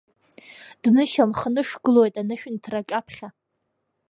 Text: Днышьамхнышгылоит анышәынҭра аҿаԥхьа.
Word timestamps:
Днышьамхнышгылоит 0.83 2.15
анышәынҭра 2.21 2.77
аҿаԥхьа. 2.81 3.27